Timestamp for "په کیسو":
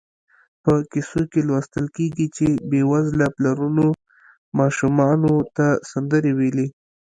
0.63-1.21